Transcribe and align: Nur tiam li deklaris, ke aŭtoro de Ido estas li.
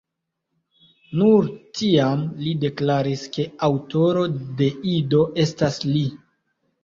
Nur 1.19 1.49
tiam 1.79 2.23
li 2.45 2.53
deklaris, 2.63 3.25
ke 3.37 3.45
aŭtoro 3.69 4.23
de 4.61 4.71
Ido 4.95 5.23
estas 5.47 5.79
li. 5.93 6.03